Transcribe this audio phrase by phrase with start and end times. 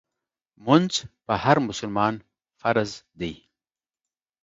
[0.65, 0.93] مونځ
[1.25, 2.13] په هر مسلمان
[2.59, 3.33] فرض دی